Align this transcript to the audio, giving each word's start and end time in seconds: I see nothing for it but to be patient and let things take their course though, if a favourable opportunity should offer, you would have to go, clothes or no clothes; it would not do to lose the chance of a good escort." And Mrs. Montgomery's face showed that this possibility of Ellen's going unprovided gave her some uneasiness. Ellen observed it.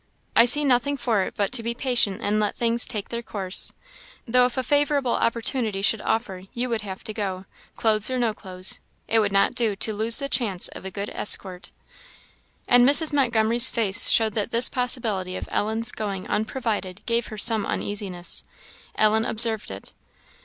I 0.35 0.45
see 0.45 0.65
nothing 0.65 0.97
for 0.97 1.21
it 1.25 1.35
but 1.37 1.51
to 1.51 1.61
be 1.61 1.75
patient 1.75 2.21
and 2.23 2.39
let 2.39 2.55
things 2.55 2.87
take 2.87 3.09
their 3.09 3.21
course 3.21 3.71
though, 4.27 4.47
if 4.47 4.57
a 4.57 4.63
favourable 4.63 5.11
opportunity 5.13 5.83
should 5.83 6.01
offer, 6.01 6.45
you 6.55 6.69
would 6.69 6.81
have 6.81 7.03
to 7.03 7.13
go, 7.13 7.45
clothes 7.75 8.09
or 8.09 8.17
no 8.17 8.33
clothes; 8.33 8.79
it 9.07 9.19
would 9.19 9.31
not 9.31 9.53
do 9.53 9.75
to 9.75 9.93
lose 9.93 10.17
the 10.17 10.27
chance 10.27 10.69
of 10.69 10.85
a 10.85 10.89
good 10.89 11.11
escort." 11.13 11.71
And 12.67 12.83
Mrs. 12.83 13.13
Montgomery's 13.13 13.69
face 13.69 14.09
showed 14.09 14.33
that 14.33 14.49
this 14.49 14.69
possibility 14.69 15.35
of 15.35 15.47
Ellen's 15.51 15.91
going 15.91 16.25
unprovided 16.27 17.03
gave 17.05 17.27
her 17.27 17.37
some 17.37 17.63
uneasiness. 17.67 18.43
Ellen 18.95 19.23
observed 19.23 19.69
it. 19.69 19.93